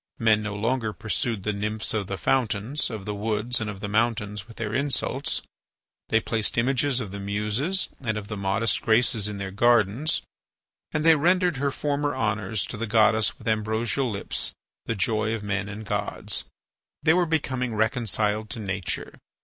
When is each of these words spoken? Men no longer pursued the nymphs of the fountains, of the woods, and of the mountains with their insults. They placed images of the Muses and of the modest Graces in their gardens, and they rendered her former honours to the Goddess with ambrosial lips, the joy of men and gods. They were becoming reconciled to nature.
Men 0.17 0.41
no 0.41 0.55
longer 0.55 0.93
pursued 0.93 1.43
the 1.43 1.53
nymphs 1.53 1.93
of 1.93 2.07
the 2.07 2.17
fountains, 2.17 2.89
of 2.89 3.05
the 3.05 3.13
woods, 3.13 3.61
and 3.61 3.69
of 3.69 3.81
the 3.81 3.87
mountains 3.87 4.47
with 4.47 4.57
their 4.57 4.73
insults. 4.73 5.43
They 6.09 6.19
placed 6.19 6.57
images 6.57 6.99
of 6.99 7.11
the 7.11 7.19
Muses 7.19 7.87
and 7.99 8.17
of 8.17 8.27
the 8.27 8.35
modest 8.35 8.81
Graces 8.81 9.27
in 9.27 9.37
their 9.37 9.51
gardens, 9.51 10.23
and 10.91 11.05
they 11.05 11.13
rendered 11.15 11.57
her 11.57 11.69
former 11.69 12.15
honours 12.15 12.65
to 12.65 12.77
the 12.77 12.87
Goddess 12.87 13.37
with 13.37 13.47
ambrosial 13.47 14.09
lips, 14.09 14.53
the 14.87 14.95
joy 14.95 15.35
of 15.35 15.43
men 15.43 15.69
and 15.69 15.85
gods. 15.85 16.45
They 17.03 17.13
were 17.13 17.27
becoming 17.27 17.75
reconciled 17.75 18.49
to 18.49 18.59
nature. 18.59 19.19